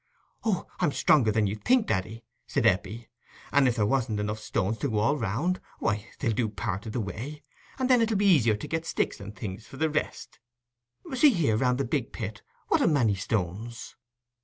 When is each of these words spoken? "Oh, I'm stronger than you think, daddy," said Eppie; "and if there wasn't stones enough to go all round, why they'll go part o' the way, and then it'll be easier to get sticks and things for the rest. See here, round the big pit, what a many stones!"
"Oh, 0.43 0.65
I'm 0.79 0.91
stronger 0.93 1.31
than 1.31 1.45
you 1.45 1.55
think, 1.55 1.85
daddy," 1.85 2.23
said 2.47 2.65
Eppie; 2.65 3.07
"and 3.51 3.67
if 3.67 3.75
there 3.75 3.85
wasn't 3.85 4.17
stones 4.39 4.55
enough 4.55 4.79
to 4.79 4.89
go 4.89 4.97
all 4.97 5.15
round, 5.15 5.61
why 5.77 6.07
they'll 6.17 6.33
go 6.33 6.49
part 6.49 6.87
o' 6.87 6.89
the 6.89 6.99
way, 6.99 7.43
and 7.77 7.87
then 7.87 8.01
it'll 8.01 8.17
be 8.17 8.25
easier 8.25 8.55
to 8.57 8.67
get 8.67 8.87
sticks 8.87 9.19
and 9.19 9.35
things 9.35 9.67
for 9.67 9.77
the 9.77 9.91
rest. 9.91 10.39
See 11.13 11.29
here, 11.29 11.55
round 11.55 11.77
the 11.77 11.85
big 11.85 12.11
pit, 12.13 12.41
what 12.69 12.81
a 12.81 12.87
many 12.87 13.13
stones!" 13.13 13.95